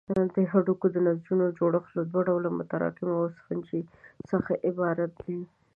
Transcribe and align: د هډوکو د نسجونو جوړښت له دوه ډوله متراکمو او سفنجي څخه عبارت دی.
د 0.35 0.37
هډوکو 0.51 0.85
د 0.91 0.95
نسجونو 1.07 1.45
جوړښت 1.57 1.89
له 1.97 2.03
دوه 2.09 2.21
ډوله 2.29 2.49
متراکمو 2.59 3.13
او 3.21 3.33
سفنجي 3.37 3.81
څخه 4.29 4.51
عبارت 4.69 5.11
دی. 5.25 5.39